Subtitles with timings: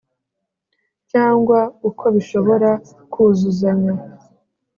[1.11, 2.69] Cyangwa uko bishobora
[3.11, 3.93] kuzuzanya